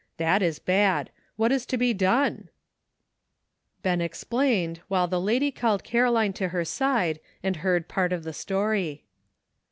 That 0.17 0.41
is 0.41 0.57
bad.. 0.57 1.11
What 1.35 1.51
is 1.51 1.63
to 1.67 1.77
be 1.77 1.93
done?" 1.93 2.49
Ben 3.83 4.01
explained, 4.01 4.79
while 4.87 5.05
the 5.07 5.21
lady 5.21 5.51
called 5.51 5.83
Caroline 5.83 6.33
to 6.33 6.47
her 6.47 6.65
side 6.65 7.19
and 7.43 7.57
heard 7.57 7.87
part 7.87 8.11
of 8.11 8.23
the 8.23 8.33
story. 8.33 9.03